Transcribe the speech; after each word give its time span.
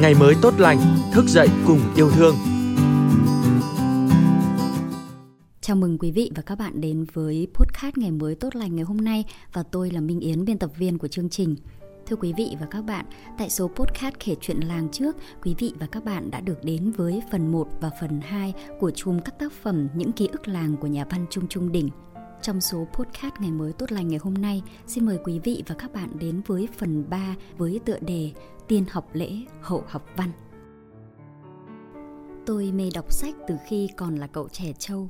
ngày 0.00 0.14
mới 0.14 0.34
tốt 0.42 0.54
lành, 0.58 0.78
thức 1.12 1.24
dậy 1.26 1.48
cùng 1.66 1.80
yêu 1.96 2.10
thương. 2.10 2.34
Chào 5.60 5.76
mừng 5.76 5.98
quý 5.98 6.10
vị 6.10 6.30
và 6.36 6.42
các 6.42 6.58
bạn 6.58 6.80
đến 6.80 7.06
với 7.12 7.46
podcast 7.54 7.96
ngày 7.96 8.10
mới 8.10 8.34
tốt 8.34 8.56
lành 8.56 8.76
ngày 8.76 8.84
hôm 8.84 8.96
nay 8.96 9.24
và 9.52 9.62
tôi 9.62 9.90
là 9.90 10.00
Minh 10.00 10.20
Yến, 10.20 10.44
biên 10.44 10.58
tập 10.58 10.70
viên 10.78 10.98
của 10.98 11.08
chương 11.08 11.28
trình. 11.28 11.56
Thưa 12.06 12.16
quý 12.16 12.32
vị 12.36 12.56
và 12.60 12.66
các 12.70 12.82
bạn, 12.82 13.04
tại 13.38 13.50
số 13.50 13.68
podcast 13.68 14.14
kể 14.24 14.34
chuyện 14.40 14.60
làng 14.60 14.88
trước, 14.92 15.16
quý 15.42 15.54
vị 15.58 15.72
và 15.80 15.86
các 15.86 16.04
bạn 16.04 16.30
đã 16.30 16.40
được 16.40 16.64
đến 16.64 16.90
với 16.90 17.22
phần 17.30 17.52
1 17.52 17.68
và 17.80 17.90
phần 18.00 18.20
2 18.20 18.52
của 18.80 18.90
chùm 18.90 19.20
các 19.20 19.38
tác 19.38 19.52
phẩm 19.52 19.88
Những 19.94 20.12
ký 20.12 20.26
ức 20.26 20.48
làng 20.48 20.76
của 20.80 20.86
nhà 20.86 21.04
văn 21.10 21.26
Trung 21.30 21.48
Trung 21.48 21.72
Đình. 21.72 21.88
Trong 22.42 22.60
số 22.60 22.86
podcast 22.92 23.34
ngày 23.40 23.50
mới 23.50 23.72
tốt 23.72 23.92
lành 23.92 24.08
ngày 24.08 24.18
hôm 24.22 24.34
nay, 24.34 24.62
xin 24.86 25.06
mời 25.06 25.18
quý 25.24 25.38
vị 25.38 25.62
và 25.66 25.74
các 25.74 25.92
bạn 25.92 26.18
đến 26.18 26.42
với 26.46 26.68
phần 26.78 27.10
3 27.10 27.34
với 27.58 27.80
tựa 27.84 27.98
đề 27.98 28.32
Tiên 28.68 28.84
học 28.90 29.08
lễ, 29.12 29.32
hậu 29.60 29.84
học 29.88 30.06
văn. 30.16 30.30
Tôi 32.46 32.72
mê 32.72 32.90
đọc 32.94 33.12
sách 33.12 33.34
từ 33.48 33.54
khi 33.66 33.88
còn 33.96 34.16
là 34.16 34.26
cậu 34.26 34.48
trẻ 34.48 34.72
trâu. 34.78 35.08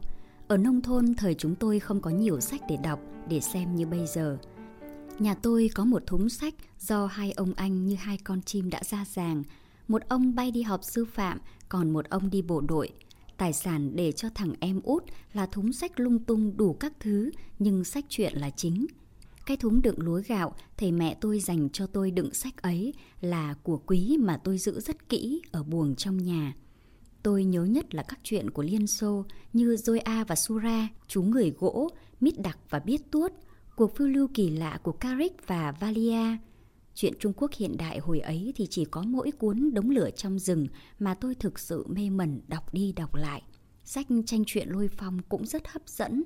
Ở 0.48 0.56
nông 0.56 0.80
thôn 0.80 1.14
thời 1.14 1.34
chúng 1.34 1.54
tôi 1.54 1.80
không 1.80 2.01
có 2.01 2.10
nhiều 2.10 2.40
sách 2.40 2.60
để 2.68 2.77
đọc, 2.82 3.01
để 3.28 3.40
xem 3.40 3.76
như 3.76 3.87
bây 3.87 4.06
giờ. 4.06 4.38
Nhà 5.18 5.34
tôi 5.34 5.70
có 5.74 5.84
một 5.84 6.02
thúng 6.06 6.28
sách 6.28 6.54
do 6.78 7.06
hai 7.06 7.32
ông 7.32 7.52
anh 7.56 7.84
như 7.84 7.95
hai 7.95 8.18
con 8.24 8.42
chim 8.42 8.70
đã 8.70 8.82
ra 8.84 9.04
ràng. 9.15 9.42
Một 9.88 10.02
ông 10.09 10.34
bay 10.34 10.51
đi 10.51 10.62
học 10.62 10.84
sư 10.84 11.04
phạm, 11.04 11.38
còn 11.68 11.90
một 11.90 12.09
ông 12.09 12.30
đi 12.30 12.42
bộ 12.42 12.60
đội. 12.60 12.92
Tài 13.40 13.52
sản 13.52 13.96
để 13.96 14.12
cho 14.12 14.28
thằng 14.34 14.54
em 14.60 14.80
út 14.84 15.04
là 15.32 15.46
thúng 15.46 15.72
sách 15.72 16.00
lung 16.00 16.18
tung 16.24 16.56
đủ 16.56 16.72
các 16.72 16.92
thứ, 17.00 17.30
nhưng 17.58 17.84
sách 17.84 18.04
chuyện 18.08 18.32
là 18.36 18.50
chính– 18.50 18.86
cái 19.50 19.56
thúng 19.56 19.82
đựng 19.82 19.98
lúa 19.98 20.20
gạo 20.26 20.54
thầy 20.76 20.92
mẹ 20.92 21.16
tôi 21.20 21.40
dành 21.40 21.70
cho 21.70 21.86
tôi 21.86 22.10
đựng 22.10 22.34
sách 22.34 22.62
ấy 22.62 22.95
là 23.20 23.54
của 23.62 23.80
quý 23.86 24.16
mà 24.20 24.36
tôi 24.36 24.58
giữ 24.58 24.80
rất 24.80 25.08
kỹ 25.08 25.42
ở 25.52 25.62
buồng 25.62 25.95
trong 25.95 26.16
nhà. 26.16 26.54
Tôi 27.23 27.45
nhớ 27.45 27.65
nhất 27.65 27.95
là 27.95 28.02
các 28.02 28.18
chuyện 28.23 28.50
của 28.50 28.62
Liên 28.62 28.87
Xô 28.87 29.24
như 29.52 29.74
Zoya 29.74 30.24
và 30.24 30.34
Sura, 30.34 30.88
chú 31.09 31.22
người 31.22 31.54
gỗ, 31.59 31.88
Mít 32.20 32.40
Đặc 32.40 32.59
và 32.70 32.78
Biết 32.78 33.10
Tuốt, 33.10 33.32
cuộc 33.76 33.96
phiêu 33.96 34.09
lưu 34.09 34.28
kỳ 34.34 34.50
lạ 34.50 34.78
của 34.82 34.93
Carrick 34.93 35.46
và 35.46 35.72
Valia. 35.80 36.37
Chuyện 37.01 37.15
Trung 37.18 37.32
Quốc 37.37 37.51
hiện 37.56 37.76
đại 37.76 37.98
hồi 37.98 38.20
ấy 38.20 38.52
thì 38.56 38.66
chỉ 38.70 38.84
có 38.84 39.02
mỗi 39.02 39.30
cuốn 39.30 39.74
Đống 39.74 39.90
lửa 39.90 40.10
trong 40.16 40.38
rừng 40.38 40.66
mà 40.98 41.15
tôi 41.15 41.34
thực 41.34 41.59
sự 41.59 41.87
mê 41.88 42.10
mẩn 42.10 42.40
đọc 42.48 42.74
đi 42.74 42.93
đọc 42.93 43.15
lại. 43.15 43.43
Sách 43.84 44.06
tranh 44.26 44.45
truyện 44.46 44.68
lôi 44.68 44.88
phong 44.88 45.18
cũng 45.28 45.46
rất 45.46 45.68
hấp 45.68 45.82
dẫn. 45.87 46.23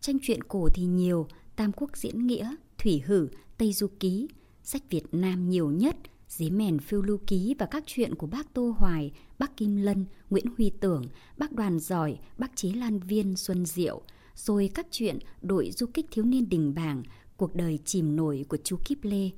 Tranh 0.00 0.18
truyện 0.22 0.42
cổ 0.42 0.68
thì 0.74 0.82
nhiều, 0.84 1.26
Tam 1.56 1.72
Quốc 1.72 1.96
Diễn 1.96 2.26
Nghĩa, 2.26 2.54
Thủy 2.78 3.02
Hử, 3.06 3.28
Tây 3.58 3.72
Du 3.72 3.86
Ký, 4.00 4.28
sách 4.62 4.90
Việt 4.90 5.04
Nam 5.12 5.50
nhiều 5.50 5.70
nhất, 5.70 5.96
Dế 6.28 6.50
Mèn 6.50 6.78
Phiêu 6.78 7.02
Lưu 7.02 7.18
Ký 7.26 7.54
và 7.58 7.66
các 7.66 7.84
chuyện 7.86 8.14
của 8.14 8.26
bác 8.26 8.54
Tô 8.54 8.74
Hoài, 8.78 9.12
bác 9.38 9.56
Kim 9.56 9.76
Lân, 9.76 10.04
Nguyễn 10.30 10.46
Huy 10.56 10.70
Tưởng, 10.70 11.04
bác 11.38 11.52
Đoàn 11.52 11.78
Giỏi, 11.78 12.18
bác 12.38 12.56
Chế 12.56 12.72
Lan 12.72 12.98
Viên, 12.98 13.36
Xuân 13.36 13.66
Diệu, 13.66 14.02
rồi 14.34 14.70
các 14.74 14.86
chuyện 14.90 15.18
đội 15.42 15.70
du 15.70 15.86
kích 15.94 16.06
thiếu 16.10 16.24
niên 16.24 16.48
đình 16.48 16.74
bảng, 16.74 17.02
cuộc 17.36 17.54
đời 17.54 17.78
chìm 17.84 18.16
nổi 18.16 18.44
của 18.48 18.58
chú 18.64 18.76
Kíp 18.84 18.98
Lê. 19.02 19.30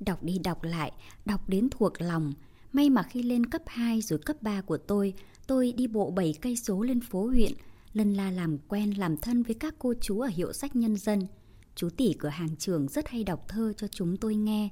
Đọc 0.00 0.22
đi 0.22 0.38
đọc 0.44 0.62
lại, 0.62 0.92
đọc 1.24 1.48
đến 1.48 1.68
thuộc 1.70 2.00
lòng. 2.00 2.32
May 2.72 2.90
mà 2.90 3.02
khi 3.02 3.22
lên 3.22 3.46
cấp 3.46 3.62
2 3.66 4.00
rồi 4.00 4.18
cấp 4.18 4.42
3 4.42 4.60
của 4.60 4.78
tôi, 4.78 5.14
tôi 5.46 5.72
đi 5.72 5.86
bộ 5.86 6.10
7 6.10 6.34
cây 6.40 6.56
số 6.56 6.82
lên 6.82 7.00
phố 7.00 7.26
huyện, 7.26 7.52
lần 7.92 8.14
la 8.14 8.30
làm 8.30 8.58
quen 8.58 8.90
làm 8.90 9.16
thân 9.16 9.42
với 9.42 9.54
các 9.54 9.74
cô 9.78 9.94
chú 10.00 10.20
ở 10.20 10.28
hiệu 10.28 10.52
sách 10.52 10.76
nhân 10.76 10.96
dân– 10.96 11.26
Chú 11.80 11.88
tỷ 11.90 12.12
cửa 12.18 12.28
hàng 12.28 12.56
trường 12.56 12.88
rất 12.88 13.08
hay 13.08 13.24
đọc 13.24 13.48
thơ 13.48 13.72
cho 13.76 13.86
chúng 13.88 14.16
tôi 14.16 14.34
nghe. 14.34 14.68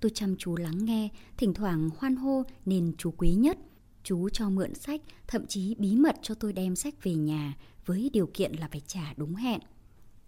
Tôi 0.00 0.10
chăm 0.14 0.36
chú 0.36 0.56
lắng 0.56 0.84
nghe, 0.84 1.08
thỉnh 1.36 1.54
thoảng 1.54 1.90
hoan 1.98 2.16
hô 2.16 2.42
nên 2.64 2.92
chú 2.98 3.10
quý 3.16 3.30
nhất. 3.30 3.58
Chú 4.02 4.28
cho 4.28 4.50
mượn 4.50 4.74
sách, 4.74 5.00
thậm 5.26 5.46
chí 5.46 5.74
bí 5.78 5.96
mật 5.96 6.16
cho 6.22 6.34
tôi 6.34 6.52
đem 6.52 6.76
sách 6.76 6.94
về 7.02 7.14
nhà 7.14 7.54
với 7.86 8.10
điều 8.12 8.30
kiện 8.34 8.52
là 8.52 8.68
phải 8.72 8.82
trả 8.86 9.14
đúng 9.16 9.34
hẹn. 9.34 9.60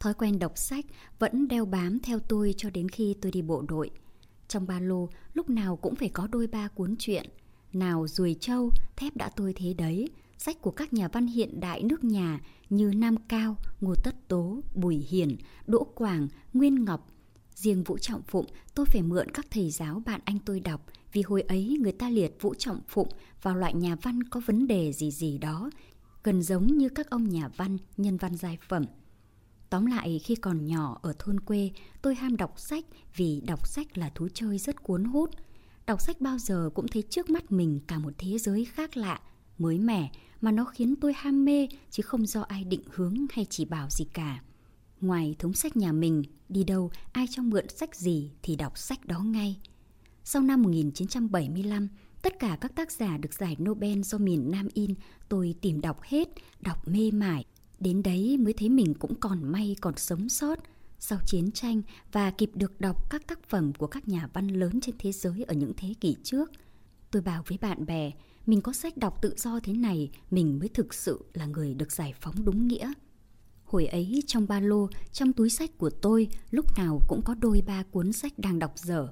Thói 0.01 0.15
quen 0.15 0.39
đọc 0.39 0.59
sách 0.59 0.85
vẫn 1.19 1.49
đeo 1.49 1.65
bám 1.65 1.99
theo 2.01 2.19
tôi 2.19 2.55
cho 2.57 2.71
đến 2.71 2.89
khi 2.89 3.17
tôi 3.21 3.33
đi 3.33 3.43
bộ 3.43 3.63
đội. 3.69 3.91
Trong 4.49 4.67
ba 4.67 4.81
lô 4.81 5.09
lúc 5.35 5.51
nào 5.51 5.77
cũng 5.77 5.95
phải 5.95 6.09
có 6.09 6.27
đôi 6.27 6.47
ba 6.47 6.69
cuốn 6.69 6.97
truyện. 6.99 7.27
Nào 7.73 8.07
ruồi 8.09 8.37
châu 8.41 8.71
thép 8.97 9.17
đã 9.17 9.31
tôi 9.37 9.53
thế 9.57 9.75
đấy, 9.75 10.09
sách 10.39 10.63
của 10.63 10.71
các 10.71 10.93
nhà 10.93 11.09
văn 11.09 11.27
hiện 11.27 11.61
đại 11.61 11.83
nước 11.83 12.05
nhà 12.05 12.41
như 12.71 12.93
Nam 12.97 13.17
Cao, 13.29 13.57
Ngô 13.81 13.95
Tất 14.05 14.29
Tố, 14.29 14.61
Bùi 14.75 14.97
Hiền, 14.97 15.37
Đỗ 15.67 15.87
Quảng, 15.95 16.29
Nguyên 16.53 16.85
Ngọc. 16.85 17.09
Riêng 17.55 17.83
Vũ 17.83 17.99
Trọng 17.99 18.23
Phụng, 18.23 18.47
tôi 18.75 18.87
phải 18.87 19.03
mượn 19.03 19.31
các 19.31 19.47
thầy 19.51 19.71
giáo 19.71 20.03
bạn 20.07 20.21
anh 20.25 20.39
tôi 20.39 20.61
đọc 20.61 20.87
vì 21.13 21.23
hồi 21.23 21.43
ấy 21.43 21.79
người 21.81 21.93
ta 21.93 22.11
liệt 22.11 22.37
Vũ 22.41 22.55
Trọng 22.55 22.81
Phụng 22.89 23.09
vào 23.43 23.57
loại 23.57 23.75
nhà 23.75 23.97
văn 24.03 24.23
có 24.23 24.41
vấn 24.47 24.67
đề 24.67 24.93
gì 24.93 25.11
gì 25.11 25.39
đó, 25.39 25.71
gần 26.23 26.43
giống 26.43 26.67
như 26.67 26.89
các 26.89 27.11
ông 27.11 27.29
nhà 27.29 27.49
văn, 27.57 27.79
nhân 27.97 28.17
văn 28.17 28.37
giai 28.37 28.59
phẩm. 28.69 28.85
Tóm 29.71 29.87
lại, 29.87 30.21
khi 30.25 30.35
còn 30.35 30.67
nhỏ 30.67 30.99
ở 31.03 31.13
thôn 31.19 31.41
quê, 31.41 31.71
tôi 32.03 32.15
ham 32.15 32.37
đọc 32.37 32.55
sách 32.57 32.85
vì 33.17 33.41
đọc 33.47 33.67
sách 33.67 33.99
là 33.99 34.11
thú 34.15 34.29
chơi 34.35 34.59
rất 34.59 34.83
cuốn 34.83 35.05
hút. 35.05 35.31
Đọc 35.87 36.01
sách 36.01 36.21
bao 36.21 36.39
giờ 36.39 36.71
cũng 36.75 36.89
thấy 36.89 37.03
trước 37.03 37.31
mắt 37.31 37.53
mình 37.53 37.81
cả 37.87 37.99
một 37.99 38.13
thế 38.19 38.39
giới 38.39 38.65
khác 38.65 38.97
lạ, 38.97 39.21
mới 39.59 39.79
mẻ 39.79 40.11
mà 40.41 40.53
nó 40.53 40.65
khiến 40.65 40.95
tôi 40.97 41.13
ham 41.17 41.45
mê 41.45 41.69
chứ 41.91 42.03
không 42.03 42.27
do 42.27 42.43
ai 42.43 42.65
định 42.65 42.83
hướng 42.95 43.27
hay 43.33 43.47
chỉ 43.51 43.65
bảo 43.65 43.91
gì 43.91 44.05
cả. 44.13 44.43
Ngoài 45.01 45.37
thống 45.39 45.53
sách 45.53 45.77
nhà 45.77 45.93
mình, 45.93 46.23
đi 46.49 46.65
đâu 46.65 46.91
ai 47.13 47.27
cho 47.31 47.43
mượn 47.43 47.69
sách 47.69 47.95
gì 47.95 48.31
thì 48.43 48.57
đọc 48.57 48.79
sách 48.79 49.07
đó 49.07 49.21
ngay. 49.21 49.61
Sau 50.25 50.43
năm 50.43 50.63
1975, 50.63 51.89
tất 52.23 52.39
cả 52.39 52.59
các 52.61 52.75
tác 52.75 52.93
giả 52.93 53.19
được 53.19 53.35
giải 53.35 53.57
Nobel 53.63 54.01
do 54.01 54.19
miền 54.19 54.51
Nam 54.51 54.69
in 54.75 54.95
tôi 55.29 55.55
tìm 55.61 55.81
đọc 55.81 56.03
hết, 56.03 56.29
đọc 56.61 56.89
mê 56.89 57.11
mải. 57.11 57.45
Đến 57.81 58.03
đấy 58.03 58.37
mới 58.37 58.53
thấy 58.53 58.69
mình 58.69 58.95
cũng 58.95 59.15
còn 59.15 59.53
may 59.53 59.77
còn 59.81 59.97
sống 59.97 60.29
sót 60.29 60.59
sau 60.99 61.19
chiến 61.27 61.51
tranh 61.51 61.83
và 62.13 62.31
kịp 62.31 62.51
được 62.55 62.81
đọc 62.81 63.11
các 63.11 63.27
tác 63.27 63.49
phẩm 63.49 63.73
của 63.73 63.87
các 63.87 64.09
nhà 64.09 64.29
văn 64.33 64.49
lớn 64.49 64.81
trên 64.81 64.95
thế 64.99 65.13
giới 65.13 65.45
ở 65.45 65.55
những 65.55 65.73
thế 65.77 65.95
kỷ 66.01 66.17
trước. 66.23 66.51
Tôi 67.11 67.23
bảo 67.23 67.43
với 67.47 67.59
bạn 67.59 67.87
bè, 67.87 68.13
mình 68.47 68.61
có 68.61 68.73
sách 68.73 68.97
đọc 68.97 69.19
tự 69.23 69.35
do 69.37 69.61
thế 69.63 69.73
này, 69.73 70.11
mình 70.31 70.59
mới 70.59 70.69
thực 70.69 70.95
sự 70.95 71.25
là 71.35 71.47
người 71.47 71.75
được 71.75 71.93
giải 71.93 72.15
phóng 72.21 72.45
đúng 72.45 72.69
nghĩa. 72.69 72.93
Hồi 73.65 73.87
ấy 73.87 74.23
trong 74.27 74.49
ba 74.49 74.61
lô, 74.61 74.89
trong 75.13 75.33
túi 75.33 75.51
sách 75.51 75.79
của 75.79 75.91
tôi 75.91 76.29
lúc 76.51 76.79
nào 76.79 77.01
cũng 77.09 77.23
có 77.25 77.35
đôi 77.35 77.63
ba 77.67 77.83
cuốn 77.83 78.13
sách 78.13 78.39
đang 78.39 78.59
đọc 78.59 78.73
dở. 78.77 79.09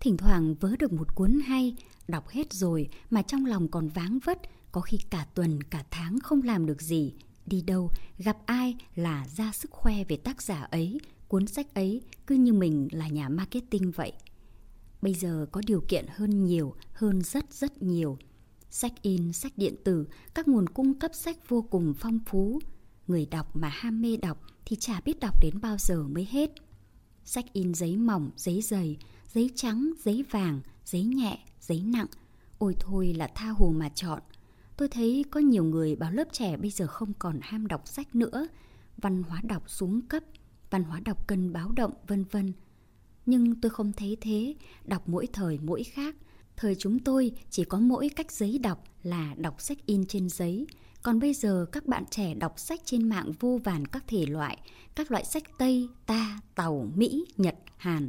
Thỉnh 0.00 0.16
thoảng 0.16 0.54
vớ 0.54 0.76
được 0.76 0.92
một 0.92 1.14
cuốn 1.14 1.40
hay, 1.46 1.76
đọc 2.08 2.28
hết 2.28 2.52
rồi 2.52 2.88
mà 3.10 3.22
trong 3.22 3.46
lòng 3.46 3.68
còn 3.68 3.88
váng 3.88 4.18
vất, 4.24 4.40
có 4.72 4.80
khi 4.80 4.98
cả 5.10 5.26
tuần 5.34 5.62
cả 5.62 5.84
tháng 5.90 6.18
không 6.20 6.42
làm 6.42 6.66
được 6.66 6.82
gì. 6.82 7.14
Đi 7.46 7.62
đâu, 7.62 7.90
gặp 8.18 8.36
ai 8.46 8.76
là 8.94 9.26
ra 9.36 9.52
sức 9.52 9.70
khoe 9.70 10.04
về 10.04 10.16
tác 10.16 10.42
giả 10.42 10.62
ấy, 10.62 11.00
cuốn 11.28 11.46
sách 11.46 11.74
ấy 11.74 12.02
cứ 12.26 12.34
như 12.34 12.52
mình 12.52 12.88
là 12.92 13.08
nhà 13.08 13.28
marketing 13.28 13.90
vậy. 13.90 14.12
Bây 15.02 15.14
giờ 15.14 15.46
có 15.52 15.60
điều 15.66 15.80
kiện 15.88 16.06
hơn 16.08 16.44
nhiều, 16.44 16.74
hơn 16.92 17.22
rất 17.22 17.52
rất 17.52 17.82
nhiều. 17.82 18.18
Sách 18.70 19.02
in, 19.02 19.32
sách 19.32 19.52
điện 19.56 19.74
tử, 19.84 20.06
các 20.34 20.48
nguồn 20.48 20.68
cung 20.68 20.94
cấp 20.94 21.10
sách 21.14 21.48
vô 21.48 21.62
cùng 21.62 21.94
phong 21.98 22.18
phú. 22.26 22.60
Người 23.06 23.26
đọc 23.26 23.56
mà 23.56 23.68
ham 23.68 24.02
mê 24.02 24.16
đọc 24.16 24.42
thì 24.64 24.76
chả 24.76 25.00
biết 25.00 25.20
đọc 25.20 25.42
đến 25.42 25.60
bao 25.62 25.76
giờ 25.78 26.02
mới 26.02 26.28
hết. 26.30 26.50
Sách 27.24 27.52
in 27.52 27.74
giấy 27.74 27.96
mỏng, 27.96 28.30
giấy 28.36 28.62
dày, 28.62 28.96
giấy 29.32 29.50
trắng, 29.54 29.90
giấy 30.04 30.24
vàng, 30.30 30.60
giấy 30.84 31.04
nhẹ, 31.04 31.38
giấy 31.60 31.82
nặng. 31.82 32.06
Ôi 32.58 32.76
thôi 32.80 33.14
là 33.16 33.26
tha 33.34 33.48
hồ 33.48 33.72
mà 33.76 33.88
chọn. 33.88 34.22
Tôi 34.76 34.88
thấy 34.88 35.24
có 35.30 35.40
nhiều 35.40 35.64
người 35.64 35.96
bảo 35.96 36.12
lớp 36.12 36.28
trẻ 36.32 36.56
bây 36.56 36.70
giờ 36.70 36.86
không 36.86 37.12
còn 37.18 37.38
ham 37.42 37.66
đọc 37.66 37.88
sách 37.88 38.14
nữa. 38.14 38.46
Văn 38.96 39.22
hóa 39.22 39.40
đọc 39.44 39.70
xuống 39.70 40.00
cấp, 40.00 40.22
văn 40.70 40.84
hóa 40.84 41.00
đọc 41.00 41.26
cần 41.26 41.52
báo 41.52 41.72
động, 41.72 41.92
vân 42.06 42.24
vân. 42.30 42.52
Nhưng 43.26 43.60
tôi 43.60 43.70
không 43.70 43.92
thấy 43.92 44.16
thế, 44.20 44.54
đọc 44.84 45.08
mỗi 45.08 45.26
thời 45.32 45.58
mỗi 45.62 45.84
khác, 45.84 46.16
Thời 46.56 46.74
chúng 46.74 46.98
tôi 46.98 47.32
chỉ 47.50 47.64
có 47.64 47.78
mỗi 47.78 48.08
cách 48.08 48.32
giấy 48.32 48.58
đọc 48.58 48.84
là 49.02 49.34
đọc 49.36 49.60
sách 49.60 49.78
in 49.86 50.06
trên 50.06 50.28
giấy. 50.28 50.66
Còn 51.02 51.20
bây 51.20 51.34
giờ 51.34 51.66
các 51.72 51.86
bạn 51.86 52.04
trẻ 52.10 52.34
đọc 52.34 52.58
sách 52.58 52.80
trên 52.84 53.08
mạng 53.08 53.32
vô 53.40 53.60
vàn 53.64 53.86
các 53.86 54.04
thể 54.06 54.26
loại, 54.26 54.58
các 54.94 55.10
loại 55.10 55.24
sách 55.24 55.42
Tây, 55.58 55.88
Ta, 56.06 56.40
Tàu, 56.54 56.90
Mỹ, 56.94 57.24
Nhật, 57.36 57.56
Hàn. 57.76 58.08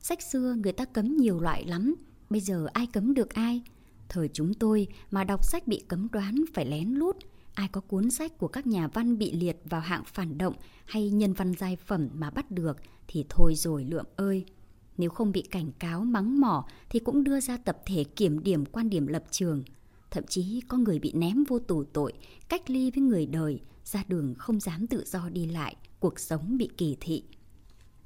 Sách 0.00 0.22
xưa 0.22 0.54
người 0.62 0.72
ta 0.72 0.84
cấm 0.84 1.16
nhiều 1.16 1.40
loại 1.40 1.64
lắm, 1.66 1.94
bây 2.30 2.40
giờ 2.40 2.66
ai 2.72 2.86
cấm 2.86 3.14
được 3.14 3.34
ai? 3.34 3.62
Thời 4.12 4.28
chúng 4.32 4.54
tôi 4.54 4.86
mà 5.10 5.24
đọc 5.24 5.44
sách 5.44 5.68
bị 5.68 5.84
cấm 5.88 6.08
đoán 6.12 6.44
phải 6.54 6.66
lén 6.66 6.88
lút. 6.88 7.16
Ai 7.54 7.68
có 7.68 7.80
cuốn 7.80 8.10
sách 8.10 8.38
của 8.38 8.48
các 8.48 8.66
nhà 8.66 8.88
văn 8.88 9.18
bị 9.18 9.32
liệt 9.32 9.56
vào 9.64 9.80
hạng 9.80 10.04
phản 10.04 10.38
động 10.38 10.54
hay 10.84 11.10
nhân 11.10 11.32
văn 11.32 11.54
giai 11.58 11.76
phẩm 11.76 12.08
mà 12.14 12.30
bắt 12.30 12.50
được 12.50 12.76
thì 13.08 13.24
thôi 13.28 13.54
rồi 13.54 13.84
lượm 13.84 14.06
ơi. 14.16 14.44
Nếu 14.98 15.10
không 15.10 15.32
bị 15.32 15.42
cảnh 15.42 15.70
cáo 15.78 16.04
mắng 16.04 16.40
mỏ 16.40 16.68
thì 16.90 16.98
cũng 16.98 17.24
đưa 17.24 17.40
ra 17.40 17.56
tập 17.56 17.78
thể 17.86 18.04
kiểm 18.04 18.42
điểm 18.42 18.64
quan 18.64 18.90
điểm 18.90 19.06
lập 19.06 19.24
trường. 19.30 19.62
Thậm 20.10 20.24
chí 20.28 20.60
có 20.68 20.76
người 20.76 20.98
bị 20.98 21.12
ném 21.12 21.44
vô 21.44 21.58
tù 21.58 21.84
tội, 21.84 22.12
cách 22.48 22.70
ly 22.70 22.90
với 22.90 23.02
người 23.02 23.26
đời, 23.26 23.60
ra 23.84 24.04
đường 24.08 24.34
không 24.38 24.60
dám 24.60 24.86
tự 24.86 25.04
do 25.06 25.28
đi 25.28 25.46
lại, 25.46 25.76
cuộc 26.00 26.20
sống 26.20 26.56
bị 26.58 26.68
kỳ 26.76 26.96
thị. 27.00 27.22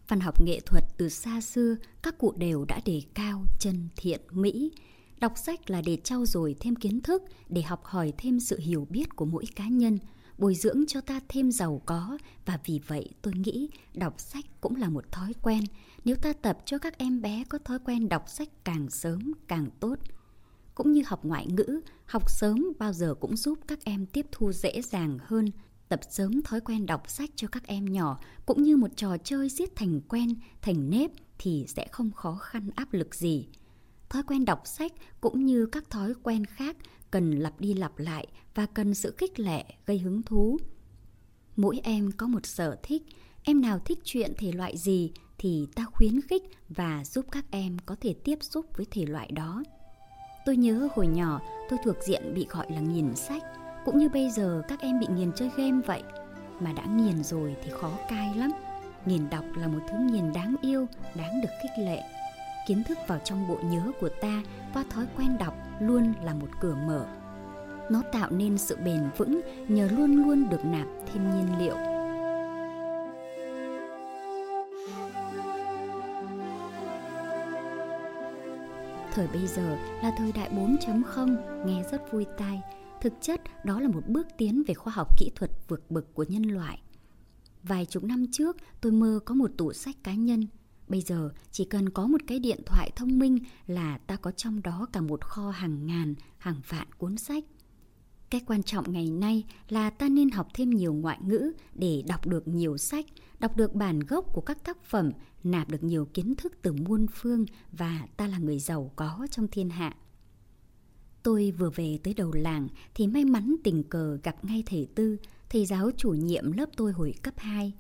Văn 0.09 0.21
học 0.21 0.43
nghệ 0.43 0.61
thuật 0.61 0.85
từ 0.97 1.09
xa 1.09 1.41
xưa, 1.41 1.77
các 2.03 2.19
cụ 2.19 2.33
đều 2.37 2.65
đã 2.65 2.81
đề 2.85 3.03
cao 3.15 3.45
chân 3.59 3.89
thiện 3.97 4.21
mỹ. 4.31 4.73
Đọc 5.21 5.39
sách 5.39 5.71
là 5.71 5.83
để 5.87 5.99
trau 6.05 6.27
dồi 6.27 6.57
thêm 6.61 6.77
kiến 6.77 7.01
thức, 7.01 7.23
để 7.49 7.63
học 7.63 7.85
hỏi 7.85 8.13
thêm 8.19 8.41
sự 8.41 8.59
hiểu 8.59 8.87
biết 8.91 9.17
của 9.17 9.25
mỗi 9.25 9.45
cá 9.57 9.69
nhân, 9.69 9.99
bồi 10.39 10.55
dưỡng 10.55 10.87
cho 10.87 11.01
ta 11.01 11.21
thêm 11.29 11.53
giàu 11.53 11.83
có 11.87 12.19
và 12.47 12.59
vì 12.65 12.81
vậy 12.87 13.11
tôi 13.23 13.33
nghĩ 13.37 13.71
đọc 13.95 14.21
sách 14.21 14.45
cũng 14.61 14.77
là 14.77 14.89
một 14.89 15.13
thói 15.13 15.33
quen. 15.43 15.65
Nếu 16.05 16.17
ta 16.17 16.33
tập 16.33 16.59
cho 16.65 16.79
các 16.79 16.99
em 16.99 17.23
bé 17.23 17.45
có 17.49 17.59
thói 17.59 17.79
quen 17.79 18.09
đọc 18.09 18.29
sách 18.29 18.49
càng 18.65 18.91
sớm 18.91 19.33
càng 19.49 19.71
tốt. 19.81 19.99
Cũng 20.75 20.93
như 20.93 21.03
học 21.07 21.25
ngoại 21.25 21.47
ngữ, 21.47 21.81
học 22.07 22.31
sớm 22.31 22.73
bao 22.79 22.93
giờ 22.93 23.15
cũng 23.15 23.37
giúp 23.37 23.59
các 23.67 23.85
em 23.85 24.07
tiếp 24.07 24.27
thu 24.33 24.53
dễ 24.53 24.83
dàng 24.83 25.19
hơn. 25.23 25.51
Tập 25.89 26.01
sớm 26.11 26.43
thói 26.43 26.61
quen 26.61 26.87
đọc 26.87 27.11
sách 27.11 27.31
cho 27.37 27.49
các 27.49 27.67
em 27.67 27.85
nhỏ 27.85 28.21
cũng 28.47 28.63
như 28.63 28.77
một 28.77 28.91
trò 28.97 29.17
chơi 29.25 29.49
giết 29.49 29.77
thành 29.77 30.01
quen, 30.09 30.35
thành 30.63 30.91
nếp 30.91 31.11
thì 31.39 31.65
sẽ 31.69 31.87
không 31.93 32.11
khó 32.11 32.35
khăn 32.35 32.71
áp 32.75 32.93
lực 32.93 33.15
gì. 33.15 33.49
Thói 34.09 34.23
quen 34.23 34.45
đọc 34.45 34.63
sách 34.65 34.93
cũng 35.21 35.47
như 35.47 35.67
các 35.67 35.91
thói 35.91 36.15
quen 36.23 36.45
khác 36.45 36.77
cần 37.11 37.31
lặp 37.31 37.61
đi 37.61 37.75
lặp 37.75 37.99
lại 37.99 38.27
và 38.55 38.67
cần 38.67 38.95
sự 38.95 39.15
khích 39.19 39.41
lệ 39.41 39.65
gây 39.87 39.99
hứng 39.99 40.23
thú. 40.23 40.59
Mỗi 41.57 41.81
em 41.83 42.13
có 42.13 42.27
một 42.27 42.47
sở 42.47 42.77
thích, 42.83 43.03
em 43.43 43.61
nào 43.61 43.79
thích 43.79 43.99
chuyện 44.05 44.33
thể 44.39 44.53
loại 44.53 44.77
gì 44.77 45.13
thì 45.39 45.69
ta 45.75 45.85
khuyến 45.93 46.21
khích 46.21 46.43
và 46.69 47.05
giúp 47.05 47.27
các 47.33 47.45
em 47.51 47.77
có 47.87 47.97
thể 48.01 48.15
tiếp 48.25 48.39
xúc 48.41 48.67
với 48.77 48.87
thể 48.91 49.07
loại 49.07 49.31
đó. 49.33 49.63
Tôi 50.47 50.57
nhớ 50.57 50.89
hồi 50.95 51.07
nhỏ 51.07 51.41
tôi 51.69 51.79
thuộc 51.85 51.97
diện 52.07 52.35
bị 52.35 52.47
gọi 52.51 52.67
là 52.73 52.81
nghiền 52.81 53.17
sách, 53.17 53.43
cũng 53.85 53.99
như 53.99 54.09
bây 54.09 54.31
giờ 54.31 54.63
các 54.69 54.81
em 54.81 55.01
bị 55.01 55.07
nghiền 55.11 55.33
chơi 55.37 55.51
game 55.57 55.81
vậy. 55.87 56.03
Mà 56.61 56.73
đã 56.73 56.87
nghiền 56.87 57.25
rồi 57.25 57.57
thì 57.65 57.71
khó 57.81 57.99
cai 58.09 58.37
lắm. 58.37 58.51
Nghiền 59.07 59.31
đọc 59.31 59.45
là 59.57 59.69
một 59.69 59.81
thứ 59.89 59.99
nghiền 59.99 60.33
đáng 60.33 60.57
yêu, 60.63 60.87
đáng 61.15 61.41
được 61.41 61.49
khích 61.63 61.85
lệ 61.85 62.03
kiến 62.67 62.85
thức 62.85 62.99
vào 63.07 63.19
trong 63.25 63.49
bộ 63.49 63.59
nhớ 63.65 63.93
của 64.01 64.09
ta 64.09 64.43
qua 64.73 64.85
thói 64.91 65.07
quen 65.17 65.39
đọc 65.39 65.55
luôn 65.81 66.13
là 66.23 66.35
một 66.35 66.49
cửa 66.61 66.75
mở 66.87 67.07
nó 67.91 68.03
tạo 68.13 68.31
nên 68.31 68.59
sự 68.59 68.77
bền 68.85 69.09
vững 69.17 69.41
nhờ 69.69 69.89
luôn 69.93 70.17
luôn 70.17 70.49
được 70.49 70.65
nạp 70.65 70.87
thêm 71.07 71.31
nhiên 71.31 71.59
liệu 71.59 71.77
Thời 79.17 79.27
bây 79.27 79.47
giờ 79.47 79.79
là 80.03 80.13
thời 80.19 80.33
đại 80.33 80.51
4.0, 80.51 81.37
nghe 81.67 81.85
rất 81.91 82.13
vui 82.13 82.27
tai. 82.39 82.61
Thực 83.01 83.13
chất 83.21 83.41
đó 83.65 83.81
là 83.81 83.89
một 83.89 84.07
bước 84.07 84.27
tiến 84.39 84.63
về 84.67 84.75
khoa 84.75 84.93
học 84.93 85.19
kỹ 85.19 85.31
thuật 85.35 85.51
vượt 85.69 85.91
bực 85.91 86.15
của 86.15 86.25
nhân 86.29 86.43
loại. 86.43 86.83
Vài 87.63 87.87
chục 87.87 88.05
năm 88.05 88.27
trước, 88.33 88.57
tôi 88.81 88.93
mơ 88.93 89.21
có 89.25 89.35
một 89.35 89.51
tủ 89.59 89.73
sách 89.73 89.97
cá 90.05 90.15
nhân 90.15 90.47
Bây 90.89 91.01
giờ 91.01 91.31
chỉ 91.51 91.65
cần 91.65 91.89
có 91.89 92.07
một 92.07 92.21
cái 92.27 92.39
điện 92.39 92.61
thoại 92.67 92.91
thông 92.97 93.19
minh 93.19 93.39
là 93.67 93.99
ta 93.99 94.17
có 94.17 94.31
trong 94.31 94.63
đó 94.63 94.87
cả 94.93 95.01
một 95.01 95.25
kho 95.25 95.51
hàng 95.51 95.87
ngàn, 95.87 96.15
hàng 96.39 96.61
vạn 96.69 96.93
cuốn 96.99 97.17
sách. 97.17 97.45
Cái 98.31 98.41
quan 98.47 98.63
trọng 98.63 98.93
ngày 98.93 99.11
nay 99.11 99.45
là 99.69 99.91
ta 99.91 100.09
nên 100.09 100.31
học 100.31 100.49
thêm 100.55 100.71
nhiều 100.71 100.95
ngoại 100.95 101.19
ngữ 101.23 101.53
để 101.75 102.03
đọc 102.07 102.27
được 102.27 102.49
nhiều 102.49 102.77
sách, 102.77 103.07
đọc 103.39 103.57
được 103.57 103.75
bản 103.75 104.01
gốc 104.01 104.25
của 104.33 104.41
các 104.41 104.65
tác 104.65 104.85
phẩm, 104.85 105.11
nạp 105.45 105.71
được 105.71 105.85
nhiều 105.85 106.09
kiến 106.15 106.35
thức 106.35 106.53
từ 106.63 106.73
muôn 106.73 107.07
phương 107.15 107.47
và 107.73 108.07
ta 108.17 108.27
là 108.27 108.39
người 108.39 108.59
giàu 108.59 108.93
có 108.97 109.27
trong 109.31 109.49
thiên 109.49 109.71
hạ. 109.71 109.97
Tôi 111.23 111.51
vừa 111.51 111.71
về 111.71 111.99
tới 112.03 112.15
đầu 112.15 112.33
làng 112.33 112.69
thì 112.95 113.07
may 113.07 113.25
mắn 113.25 113.57
tình 113.65 113.83
cờ 113.83 114.19
gặp 114.23 114.45
ngay 114.45 114.63
thầy 114.67 114.89
Tư, 114.95 115.17
thầy 115.49 115.67
giáo 115.67 115.91
chủ 115.97 116.11
nhiệm 116.11 116.53
lớp 116.53 116.69
tôi 116.77 116.93
hồi 116.93 117.15
cấp 117.23 117.35
2. 117.37 117.73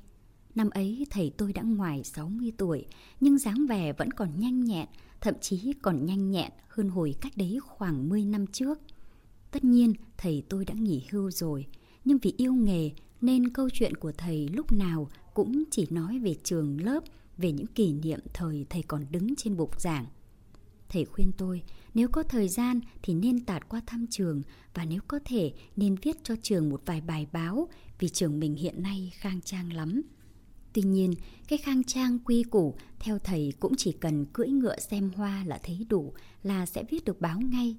Năm 0.56 0.70
ấy 0.70 1.06
thầy 1.10 1.32
tôi 1.36 1.52
đã 1.52 1.62
ngoài 1.62 2.04
60 2.04 2.52
tuổi, 2.56 2.86
nhưng 3.20 3.38
dáng 3.38 3.66
vẻ 3.66 3.92
vẫn 3.92 4.10
còn 4.10 4.40
nhanh 4.40 4.64
nhẹn, 4.64 4.86
thậm 5.20 5.34
chí 5.40 5.72
còn 5.82 6.06
nhanh 6.06 6.30
nhẹn 6.30 6.52
hơn 6.68 6.88
hồi 6.88 7.14
cách 7.20 7.32
đấy 7.36 7.58
khoảng 7.62 8.08
10 8.08 8.24
năm 8.24 8.46
trước. 8.46 8.78
Tất 9.50 9.64
nhiên, 9.64 9.94
thầy 10.16 10.42
tôi 10.48 10.64
đã 10.64 10.74
nghỉ 10.74 11.06
hưu 11.10 11.30
rồi, 11.30 11.66
nhưng 12.04 12.18
vì 12.18 12.34
yêu 12.36 12.54
nghề 12.54 12.90
nên 13.20 13.48
câu 13.48 13.70
chuyện 13.70 13.94
của 13.94 14.12
thầy 14.12 14.48
lúc 14.48 14.72
nào 14.72 15.08
cũng 15.34 15.64
chỉ 15.70 15.86
nói 15.90 16.18
về 16.18 16.34
trường 16.44 16.84
lớp, 16.84 17.04
về 17.36 17.52
những 17.52 17.66
kỷ 17.66 17.92
niệm 17.92 18.20
thời 18.34 18.66
thầy 18.70 18.82
còn 18.82 19.04
đứng 19.10 19.36
trên 19.36 19.56
bục 19.56 19.80
giảng. 19.80 20.06
Thầy 20.88 21.04
khuyên 21.04 21.30
tôi, 21.38 21.62
nếu 21.94 22.08
có 22.08 22.22
thời 22.22 22.48
gian 22.48 22.80
thì 23.02 23.14
nên 23.14 23.44
tạt 23.44 23.68
qua 23.68 23.80
thăm 23.86 24.06
trường 24.10 24.42
và 24.74 24.84
nếu 24.84 25.00
có 25.08 25.20
thể 25.24 25.52
nên 25.76 25.96
viết 26.02 26.16
cho 26.22 26.34
trường 26.42 26.68
một 26.68 26.82
vài 26.86 27.00
bài 27.00 27.26
báo 27.32 27.68
vì 27.98 28.08
trường 28.08 28.40
mình 28.40 28.54
hiện 28.54 28.82
nay 28.82 29.12
khang 29.14 29.40
trang 29.40 29.72
lắm. 29.72 30.02
Tuy 30.76 30.82
nhiên, 30.82 31.14
cái 31.48 31.58
khang 31.58 31.84
trang 31.84 32.18
quy 32.18 32.42
củ 32.42 32.74
theo 32.98 33.18
thầy 33.18 33.52
cũng 33.60 33.72
chỉ 33.76 33.92
cần 33.92 34.24
cưỡi 34.24 34.48
ngựa 34.48 34.80
xem 34.80 35.10
hoa 35.16 35.44
là 35.46 35.58
thấy 35.62 35.86
đủ 35.88 36.14
là 36.42 36.66
sẽ 36.66 36.84
viết 36.90 37.04
được 37.04 37.20
báo 37.20 37.40
ngay. 37.40 37.76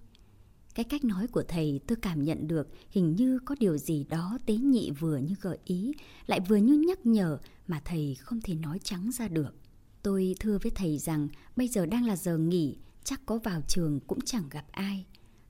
Cái 0.76 0.84
cách 0.84 1.04
nói 1.04 1.28
của 1.28 1.44
thầy 1.48 1.80
tôi 1.88 1.98
cảm 2.02 2.24
nhận 2.24 2.48
được 2.48 2.68
hình 2.90 3.16
như 3.16 3.40
có 3.46 3.56
điều 3.60 3.78
gì 3.78 4.06
đó 4.10 4.38
tế 4.46 4.56
nhị 4.56 4.92
vừa 4.92 5.18
như 5.18 5.36
gợi 5.42 5.58
ý, 5.66 5.92
lại 6.28 6.40
vừa 6.40 6.56
như 6.56 6.84
nhắc 6.88 7.06
nhở 7.06 7.40
mà 7.68 7.82
thầy 7.86 8.16
không 8.16 8.42
thể 8.42 8.56
nói 8.56 8.80
trắng 8.84 9.10
ra 9.12 9.28
được. 9.28 9.56
Tôi 10.04 10.36
thưa 10.40 10.58
với 10.64 10.72
thầy 10.76 10.98
rằng 10.98 11.28
bây 11.56 11.68
giờ 11.68 11.86
đang 11.86 12.06
là 12.06 12.16
giờ 12.16 12.38
nghỉ, 12.38 12.78
chắc 13.04 13.22
có 13.26 13.38
vào 13.38 13.62
trường 13.68 14.00
cũng 14.00 14.22
chẳng 14.22 14.50
gặp 14.52 14.66
ai 14.72 15.06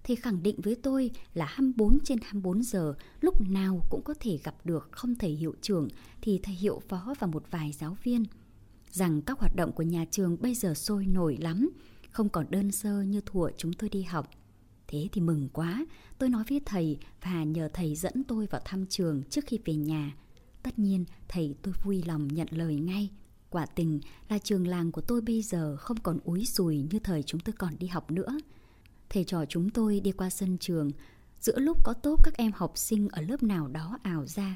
thì 0.08 0.16
khẳng 0.16 0.44
định 0.44 0.62
với 0.62 0.76
tôi 0.76 1.12
là 1.34 1.46
24 1.46 2.00
trên 2.04 2.18
24 2.22 2.64
giờ 2.64 2.94
lúc 3.22 3.42
nào 3.50 3.82
cũng 3.90 4.02
có 4.02 4.14
thể 4.20 4.40
gặp 4.44 4.56
được 4.64 4.90
không 4.92 5.16
thầy 5.16 5.32
hiệu 5.32 5.54
trưởng 5.62 5.88
thì 6.22 6.40
thầy 6.44 6.56
hiệu 6.56 6.82
phó 6.90 7.14
và 7.20 7.28
một 7.28 7.44
vài 7.52 7.72
giáo 7.72 7.98
viên. 8.04 8.26
Rằng 8.92 9.22
các 9.22 9.40
hoạt 9.40 9.56
động 9.56 9.72
của 9.72 9.84
nhà 9.84 10.06
trường 10.12 10.38
bây 10.42 10.56
giờ 10.56 10.74
sôi 10.74 11.06
nổi 11.06 11.38
lắm, 11.42 11.70
không 12.10 12.30
còn 12.30 12.46
đơn 12.50 12.72
sơ 12.72 13.02
như 13.02 13.22
thuở 13.22 13.50
chúng 13.58 13.74
tôi 13.74 13.90
đi 13.90 14.04
học. 14.04 14.32
Thế 14.88 15.08
thì 15.12 15.22
mừng 15.22 15.50
quá, 15.54 15.86
tôi 16.18 16.30
nói 16.30 16.44
với 16.50 16.62
thầy 16.66 16.98
và 17.24 17.44
nhờ 17.44 17.70
thầy 17.74 17.96
dẫn 17.96 18.24
tôi 18.24 18.46
vào 18.46 18.62
thăm 18.66 18.86
trường 18.86 19.24
trước 19.24 19.46
khi 19.48 19.60
về 19.66 19.76
nhà. 19.76 20.16
Tất 20.64 20.80
nhiên, 20.80 21.06
thầy 21.28 21.56
tôi 21.62 21.74
vui 21.84 22.04
lòng 22.08 22.28
nhận 22.28 22.48
lời 22.52 22.76
ngay. 22.76 23.10
Quả 23.50 23.66
tình 23.66 24.00
là 24.30 24.38
trường 24.38 24.68
làng 24.68 24.92
của 24.92 25.02
tôi 25.02 25.22
bây 25.22 25.42
giờ 25.42 25.78
không 25.78 25.98
còn 25.98 26.20
úi 26.24 26.46
sùi 26.46 26.78
như 26.92 27.00
thời 27.00 27.24
chúng 27.24 27.42
tôi 27.42 27.54
còn 27.58 27.74
đi 27.80 27.88
học 27.88 28.12
nữa 28.12 28.38
thầy 29.10 29.24
trò 29.24 29.46
chúng 29.46 29.70
tôi 29.70 30.00
đi 30.00 30.12
qua 30.12 30.30
sân 30.30 30.58
trường, 30.58 30.92
giữa 31.40 31.60
lúc 31.60 31.78
có 31.84 31.94
tốt 31.94 32.20
các 32.24 32.38
em 32.38 32.52
học 32.56 32.78
sinh 32.78 33.08
ở 33.10 33.22
lớp 33.22 33.44
nào 33.44 33.68
đó 33.68 34.00
ảo 34.04 34.26
ra. 34.26 34.56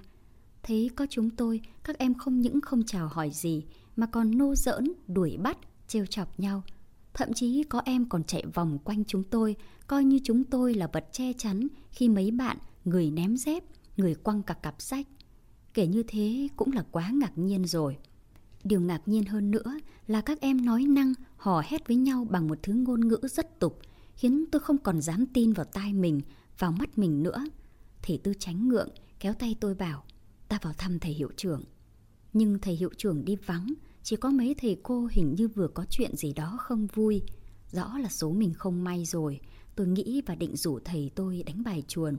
Thấy 0.63 0.89
có 0.95 1.07
chúng 1.09 1.29
tôi, 1.29 1.61
các 1.83 1.97
em 1.97 2.13
không 2.13 2.41
những 2.41 2.61
không 2.61 2.83
chào 2.83 3.07
hỏi 3.07 3.31
gì, 3.33 3.63
mà 3.95 4.05
còn 4.05 4.37
nô 4.37 4.55
giỡn, 4.55 4.93
đuổi 5.07 5.37
bắt, 5.37 5.57
trêu 5.87 6.05
chọc 6.05 6.39
nhau. 6.39 6.63
Thậm 7.13 7.33
chí 7.33 7.63
có 7.63 7.81
em 7.85 8.09
còn 8.09 8.23
chạy 8.23 8.45
vòng 8.53 8.79
quanh 8.83 9.05
chúng 9.05 9.23
tôi, 9.23 9.55
coi 9.87 10.03
như 10.03 10.19
chúng 10.23 10.43
tôi 10.43 10.73
là 10.73 10.87
vật 10.93 11.05
che 11.11 11.33
chắn 11.33 11.67
khi 11.91 12.09
mấy 12.09 12.31
bạn, 12.31 12.57
người 12.85 13.11
ném 13.11 13.37
dép, 13.37 13.63
người 13.97 14.15
quăng 14.15 14.43
cả 14.43 14.53
cặp 14.53 14.81
sách. 14.81 15.07
Kể 15.73 15.87
như 15.87 16.03
thế 16.07 16.47
cũng 16.55 16.71
là 16.71 16.85
quá 16.91 17.11
ngạc 17.13 17.37
nhiên 17.37 17.65
rồi. 17.65 17.97
Điều 18.63 18.81
ngạc 18.81 19.07
nhiên 19.07 19.25
hơn 19.25 19.51
nữa 19.51 19.79
là 20.07 20.21
các 20.21 20.41
em 20.41 20.65
nói 20.65 20.83
năng, 20.83 21.13
hò 21.37 21.61
hét 21.65 21.87
với 21.87 21.97
nhau 21.97 22.27
bằng 22.29 22.47
một 22.47 22.57
thứ 22.63 22.73
ngôn 22.73 23.07
ngữ 23.07 23.19
rất 23.21 23.59
tục, 23.59 23.79
khiến 24.21 24.45
tôi 24.51 24.59
không 24.59 24.77
còn 24.77 25.01
dám 25.01 25.25
tin 25.33 25.53
vào 25.53 25.65
tai 25.65 25.93
mình, 25.93 26.21
vào 26.59 26.71
mắt 26.71 26.97
mình 26.97 27.23
nữa. 27.23 27.45
Thầy 28.01 28.17
Tư 28.23 28.33
tránh 28.39 28.67
ngượng, 28.67 28.89
kéo 29.19 29.33
tay 29.33 29.55
tôi 29.59 29.75
bảo, 29.75 30.03
ta 30.47 30.59
vào 30.61 30.73
thăm 30.77 30.99
thầy 30.99 31.13
hiệu 31.13 31.29
trưởng. 31.37 31.63
Nhưng 32.33 32.59
thầy 32.59 32.75
hiệu 32.75 32.89
trưởng 32.97 33.25
đi 33.25 33.35
vắng, 33.45 33.73
chỉ 34.03 34.15
có 34.15 34.29
mấy 34.29 34.55
thầy 34.57 34.77
cô 34.83 35.07
hình 35.11 35.35
như 35.37 35.47
vừa 35.47 35.67
có 35.67 35.85
chuyện 35.89 36.15
gì 36.15 36.33
đó 36.33 36.57
không 36.59 36.87
vui. 36.87 37.21
Rõ 37.71 37.97
là 37.97 38.09
số 38.09 38.31
mình 38.31 38.53
không 38.53 38.83
may 38.83 39.05
rồi, 39.05 39.39
tôi 39.75 39.87
nghĩ 39.87 40.21
và 40.25 40.35
định 40.35 40.55
rủ 40.55 40.79
thầy 40.79 41.11
tôi 41.15 41.43
đánh 41.45 41.63
bài 41.63 41.83
chuồn. 41.87 42.17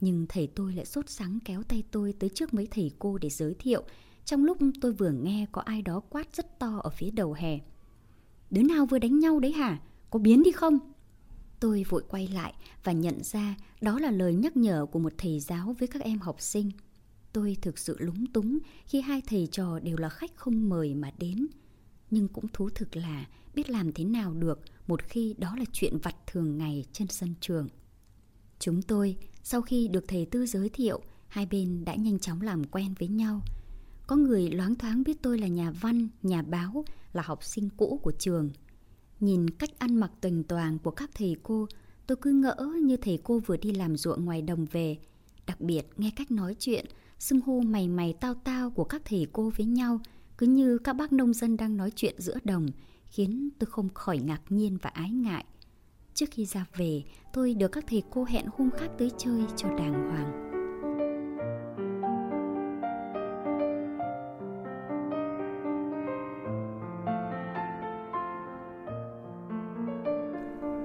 Nhưng 0.00 0.26
thầy 0.28 0.46
tôi 0.46 0.74
lại 0.74 0.86
sốt 0.86 1.10
sắng 1.10 1.38
kéo 1.44 1.62
tay 1.62 1.82
tôi 1.90 2.14
tới 2.18 2.30
trước 2.34 2.54
mấy 2.54 2.68
thầy 2.70 2.90
cô 2.98 3.18
để 3.18 3.28
giới 3.28 3.54
thiệu, 3.58 3.82
trong 4.24 4.44
lúc 4.44 4.58
tôi 4.80 4.92
vừa 4.92 5.10
nghe 5.10 5.46
có 5.52 5.62
ai 5.62 5.82
đó 5.82 6.00
quát 6.00 6.36
rất 6.36 6.58
to 6.58 6.80
ở 6.82 6.90
phía 6.90 7.10
đầu 7.10 7.32
hè. 7.32 7.58
Đứa 8.50 8.62
nào 8.62 8.86
vừa 8.86 8.98
đánh 8.98 9.18
nhau 9.18 9.40
đấy 9.40 9.52
hả? 9.52 9.80
Có 10.10 10.18
biến 10.18 10.42
đi 10.42 10.50
không? 10.50 10.78
Tôi 11.60 11.84
vội 11.88 12.02
quay 12.08 12.28
lại 12.28 12.54
và 12.84 12.92
nhận 12.92 13.22
ra 13.24 13.56
đó 13.80 13.98
là 13.98 14.10
lời 14.10 14.34
nhắc 14.34 14.56
nhở 14.56 14.86
của 14.86 14.98
một 14.98 15.12
thầy 15.18 15.40
giáo 15.40 15.76
với 15.78 15.88
các 15.88 16.02
em 16.02 16.18
học 16.18 16.36
sinh. 16.40 16.70
Tôi 17.32 17.56
thực 17.62 17.78
sự 17.78 17.96
lúng 17.98 18.26
túng 18.26 18.58
khi 18.86 19.00
hai 19.00 19.22
thầy 19.26 19.48
trò 19.52 19.78
đều 19.78 19.96
là 19.96 20.08
khách 20.08 20.36
không 20.36 20.68
mời 20.68 20.94
mà 20.94 21.10
đến. 21.18 21.46
Nhưng 22.10 22.28
cũng 22.28 22.48
thú 22.52 22.70
thực 22.74 22.96
là 22.96 23.26
biết 23.54 23.70
làm 23.70 23.92
thế 23.92 24.04
nào 24.04 24.34
được 24.34 24.60
một 24.86 25.02
khi 25.02 25.34
đó 25.38 25.56
là 25.56 25.64
chuyện 25.72 25.98
vặt 25.98 26.16
thường 26.26 26.58
ngày 26.58 26.84
trên 26.92 27.08
sân 27.08 27.34
trường. 27.40 27.68
Chúng 28.58 28.82
tôi, 28.82 29.16
sau 29.42 29.62
khi 29.62 29.88
được 29.88 30.04
thầy 30.08 30.26
Tư 30.26 30.46
giới 30.46 30.68
thiệu, 30.68 31.00
hai 31.28 31.46
bên 31.46 31.84
đã 31.84 31.94
nhanh 31.94 32.18
chóng 32.18 32.42
làm 32.42 32.64
quen 32.64 32.94
với 32.98 33.08
nhau. 33.08 33.40
Có 34.06 34.16
người 34.16 34.50
loáng 34.50 34.74
thoáng 34.74 35.02
biết 35.02 35.22
tôi 35.22 35.38
là 35.38 35.46
nhà 35.46 35.70
văn, 35.70 36.08
nhà 36.22 36.42
báo, 36.42 36.84
là 37.12 37.22
học 37.22 37.44
sinh 37.44 37.68
cũ 37.76 38.00
của 38.02 38.12
trường– 38.12 38.50
Nhìn 39.20 39.50
cách 39.50 39.78
ăn 39.78 39.96
mặc 39.96 40.10
tuần 40.20 40.44
toàn 40.44 40.78
của 40.78 40.90
các 40.90 41.10
thầy 41.14 41.36
cô, 41.42 41.66
tôi 42.06 42.16
cứ 42.20 42.32
ngỡ 42.32 42.72
như 42.82 42.96
thầy 42.96 43.18
cô 43.24 43.38
vừa 43.38 43.56
đi 43.56 43.72
làm 43.72 43.96
ruộng 43.96 44.24
ngoài 44.24 44.42
đồng 44.42 44.66
về. 44.72 44.98
Đặc 45.46 45.60
biệt 45.60 45.82
nghe 45.96 46.10
cách 46.16 46.30
nói 46.30 46.56
chuyện, 46.58 46.84
xưng 47.18 47.40
hô 47.40 47.60
mày 47.60 47.88
mày 47.88 48.14
tao 48.20 48.34
tao 48.34 48.70
của 48.70 48.84
các 48.84 49.02
thầy 49.04 49.26
cô 49.32 49.52
với 49.56 49.66
nhau, 49.66 50.00
cứ 50.38 50.46
như 50.46 50.78
các 50.78 50.92
bác 50.92 51.12
nông 51.12 51.34
dân 51.34 51.56
đang 51.56 51.76
nói 51.76 51.90
chuyện 51.96 52.14
giữa 52.18 52.38
đồng, 52.44 52.66
khiến 53.06 53.50
tôi 53.58 53.66
không 53.70 53.88
khỏi 53.94 54.18
ngạc 54.18 54.42
nhiên 54.48 54.78
và 54.82 54.90
ái 54.90 55.10
ngại. 55.10 55.44
Trước 56.14 56.26
khi 56.30 56.46
ra 56.46 56.66
về, 56.76 57.02
tôi 57.32 57.54
được 57.54 57.68
các 57.68 57.84
thầy 57.88 58.02
cô 58.10 58.24
hẹn 58.24 58.46
hôm 58.56 58.70
khác 58.70 58.90
tới 58.98 59.10
chơi 59.18 59.42
cho 59.56 59.68
đàng 59.68 60.10
hoàng. 60.10 60.49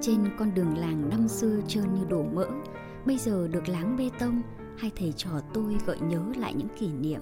Trên 0.05 0.29
con 0.37 0.53
đường 0.53 0.77
làng 0.77 1.09
năm 1.09 1.27
xưa 1.27 1.59
trơn 1.67 1.93
như 1.93 2.05
đổ 2.09 2.23
mỡ, 2.23 2.47
bây 3.05 3.17
giờ 3.17 3.47
được 3.47 3.69
láng 3.69 3.97
bê 3.97 4.09
tông, 4.19 4.41
hai 4.77 4.91
thầy 4.95 5.13
trò 5.17 5.29
tôi 5.53 5.77
gợi 5.85 5.99
nhớ 5.99 6.21
lại 6.37 6.53
những 6.53 6.67
kỷ 6.79 6.87
niệm. 6.87 7.21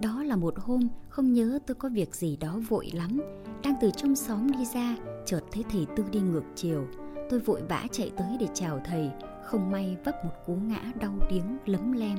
Đó 0.00 0.22
là 0.22 0.36
một 0.36 0.54
hôm 0.58 0.88
không 1.08 1.32
nhớ 1.32 1.58
tôi 1.66 1.74
có 1.74 1.88
việc 1.88 2.14
gì 2.14 2.36
đó 2.36 2.58
vội 2.68 2.90
lắm, 2.94 3.20
đang 3.62 3.74
từ 3.80 3.90
trong 3.96 4.16
xóm 4.16 4.50
đi 4.50 4.64
ra, 4.74 4.96
chợt 5.26 5.40
thấy 5.52 5.64
thầy 5.70 5.86
Tư 5.96 6.04
đi 6.12 6.20
ngược 6.20 6.44
chiều. 6.54 6.86
Tôi 7.30 7.40
vội 7.40 7.62
vã 7.68 7.84
chạy 7.92 8.12
tới 8.16 8.36
để 8.40 8.46
chào 8.54 8.80
thầy, 8.84 9.10
không 9.44 9.70
may 9.70 9.96
vấp 10.04 10.24
một 10.24 10.32
cú 10.46 10.54
ngã 10.54 10.92
đau 11.00 11.14
điếng 11.30 11.58
lấm 11.66 11.92
lem. 11.92 12.18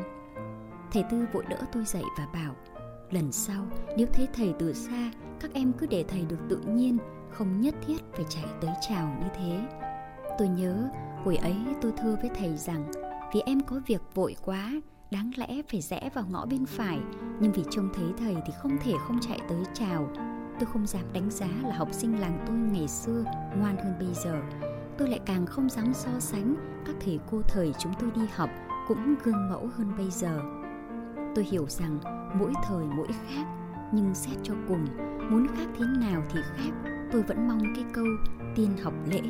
Thầy 0.91 1.03
Tư 1.11 1.25
vội 1.33 1.43
đỡ 1.49 1.57
tôi 1.73 1.85
dậy 1.85 2.03
và 2.17 2.27
bảo, 2.33 2.55
lần 3.11 3.31
sau 3.31 3.65
nếu 3.97 4.07
thấy 4.13 4.27
thầy 4.33 4.53
từ 4.59 4.73
xa, 4.73 5.11
các 5.39 5.53
em 5.53 5.73
cứ 5.73 5.87
để 5.87 6.05
thầy 6.07 6.25
được 6.29 6.39
tự 6.49 6.57
nhiên, 6.57 6.97
không 7.37 7.61
nhất 7.61 7.75
thiết 7.87 7.97
phải 8.13 8.25
chạy 8.29 8.45
tới 8.61 8.71
chào 8.89 9.17
như 9.19 9.27
thế. 9.37 9.59
Tôi 10.37 10.47
nhớ, 10.47 10.89
hồi 11.25 11.37
ấy 11.37 11.55
tôi 11.81 11.91
thưa 11.97 12.15
với 12.21 12.29
thầy 12.35 12.57
rằng 12.57 12.91
vì 13.33 13.41
em 13.45 13.59
có 13.61 13.81
việc 13.87 14.01
vội 14.13 14.35
quá, 14.45 14.71
đáng 15.11 15.31
lẽ 15.35 15.61
phải 15.71 15.81
rẽ 15.81 16.09
vào 16.13 16.25
ngõ 16.29 16.45
bên 16.45 16.65
phải. 16.65 16.99
Nhưng 17.39 17.51
vì 17.51 17.63
trông 17.71 17.89
thấy 17.93 18.05
thầy 18.17 18.35
thì 18.45 18.53
không 18.57 18.77
thể 18.83 18.93
không 19.07 19.19
chạy 19.19 19.39
tới 19.49 19.63
chào. 19.73 20.09
Tôi 20.59 20.69
không 20.73 20.87
dám 20.87 21.03
đánh 21.13 21.31
giá 21.31 21.49
là 21.63 21.75
học 21.75 21.87
sinh 21.91 22.19
làng 22.19 22.43
tôi 22.47 22.57
ngày 22.57 22.87
xưa 22.87 23.23
ngoan 23.57 23.77
hơn 23.77 23.93
bây 23.99 24.13
giờ. 24.13 24.41
Tôi 24.97 25.09
lại 25.09 25.19
càng 25.25 25.45
không 25.45 25.69
dám 25.69 25.93
so 25.93 26.19
sánh 26.19 26.55
các 26.85 26.95
thầy 27.05 27.19
cô 27.31 27.41
thời 27.47 27.73
chúng 27.79 27.93
tôi 27.99 28.11
đi 28.15 28.21
học 28.35 28.49
cũng 28.87 29.15
gương 29.23 29.49
mẫu 29.49 29.69
hơn 29.75 29.91
bây 29.97 30.09
giờ. 30.11 30.39
Tôi 31.35 31.45
hiểu 31.45 31.65
rằng 31.69 31.99
mỗi 32.39 32.53
thời 32.67 32.85
mỗi 32.85 33.07
khác, 33.07 33.45
nhưng 33.93 34.15
xét 34.15 34.37
cho 34.43 34.53
cùng, 34.67 34.85
muốn 35.29 35.47
khác 35.47 35.67
thế 35.77 35.85
nào 35.99 36.23
thì 36.29 36.39
khác 36.55 36.96
tôi 37.11 37.21
vẫn 37.23 37.47
mong 37.47 37.75
cái 37.75 37.85
câu 37.93 38.05
tiên 38.55 38.77
học 38.83 38.93
lễ, 39.11 39.21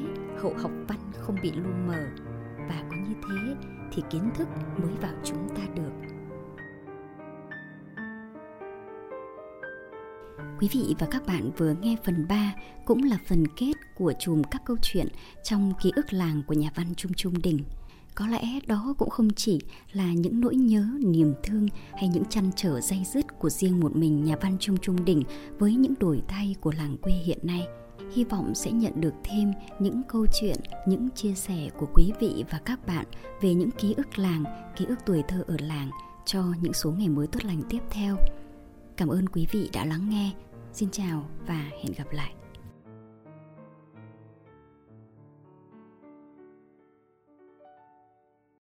hậu 0.41 0.53
học 0.57 0.71
văn 0.87 0.99
không 1.19 1.35
bị 1.43 1.51
lu 1.51 1.69
mờ 1.87 2.07
và 2.69 2.83
có 2.89 2.97
như 2.97 3.13
thế 3.13 3.55
thì 3.91 4.03
kiến 4.09 4.29
thức 4.35 4.47
mới 4.77 4.93
vào 5.01 5.13
chúng 5.23 5.49
ta 5.55 5.61
được 5.75 5.91
Quý 10.59 10.69
vị 10.71 10.95
và 10.99 11.07
các 11.11 11.25
bạn 11.27 11.51
vừa 11.57 11.73
nghe 11.81 11.95
phần 12.03 12.25
3 12.29 12.53
cũng 12.85 13.03
là 13.03 13.17
phần 13.25 13.43
kết 13.55 13.73
của 13.95 14.13
chùm 14.19 14.41
các 14.51 14.61
câu 14.65 14.77
chuyện 14.81 15.07
trong 15.43 15.73
ký 15.81 15.91
ức 15.95 16.13
làng 16.13 16.41
của 16.47 16.53
nhà 16.53 16.69
văn 16.75 16.95
Trung 16.95 17.13
Trung 17.13 17.41
Đình. 17.41 17.59
Có 18.17 18.27
lẽ 18.27 18.59
đó 18.67 18.95
cũng 18.97 19.09
không 19.09 19.29
chỉ 19.35 19.59
là 19.91 20.13
những 20.13 20.41
nỗi 20.41 20.55
nhớ, 20.55 20.87
niềm 20.99 21.33
thương 21.43 21.67
hay 21.93 22.07
những 22.07 22.25
chăn 22.25 22.49
trở 22.55 22.81
dây 22.81 23.03
dứt 23.13 23.39
của 23.39 23.49
riêng 23.49 23.79
một 23.79 23.95
mình 23.95 24.23
nhà 24.23 24.35
văn 24.41 24.57
Trung 24.59 24.77
Trung 24.77 25.05
đỉnh 25.05 25.23
với 25.59 25.75
những 25.75 25.93
đổi 25.99 26.21
thay 26.27 26.55
của 26.61 26.71
làng 26.77 26.97
quê 26.97 27.13
hiện 27.13 27.39
nay. 27.43 27.67
Hy 28.13 28.23
vọng 28.23 28.55
sẽ 28.55 28.71
nhận 28.71 29.01
được 29.01 29.13
thêm 29.23 29.53
những 29.79 30.01
câu 30.07 30.25
chuyện, 30.33 30.57
những 30.87 31.09
chia 31.15 31.33
sẻ 31.33 31.69
của 31.77 31.87
quý 31.93 32.11
vị 32.19 32.43
và 32.51 32.59
các 32.65 32.87
bạn 32.87 33.05
về 33.41 33.53
những 33.53 33.71
ký 33.71 33.93
ức 33.97 34.19
làng, 34.19 34.43
ký 34.77 34.85
ức 34.85 34.99
tuổi 35.05 35.23
thơ 35.27 35.43
ở 35.47 35.55
làng 35.59 35.89
cho 36.25 36.43
những 36.61 36.73
số 36.73 36.91
ngày 36.91 37.09
mới 37.09 37.27
tốt 37.27 37.45
lành 37.45 37.61
tiếp 37.69 37.81
theo. 37.91 38.17
Cảm 38.97 39.07
ơn 39.07 39.29
quý 39.29 39.47
vị 39.51 39.69
đã 39.73 39.85
lắng 39.85 40.09
nghe. 40.09 40.31
Xin 40.73 40.89
chào 40.91 41.29
và 41.47 41.69
hẹn 41.83 41.93
gặp 41.97 42.07
lại. 42.11 42.33